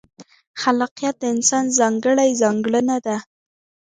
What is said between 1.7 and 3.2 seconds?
ځانګړې ځانګړنه ده.